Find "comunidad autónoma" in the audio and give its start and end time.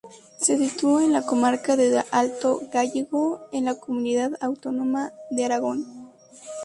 3.75-5.11